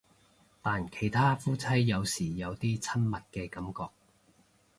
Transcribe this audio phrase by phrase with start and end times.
[0.63, 3.91] 但其他夫妻有時有啲親密嘅感覺